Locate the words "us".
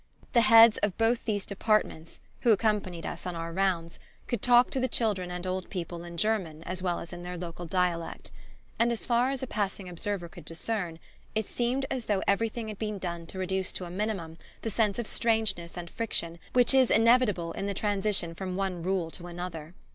3.05-3.27